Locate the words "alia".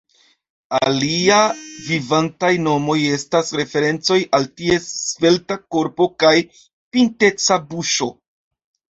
0.75-1.39